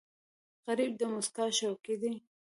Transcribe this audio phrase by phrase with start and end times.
[0.65, 2.13] غریب د موسکا شوقي دی